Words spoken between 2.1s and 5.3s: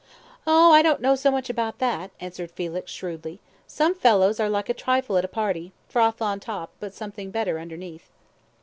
answered Felix, shrewdly; "some fellows are like trifle at a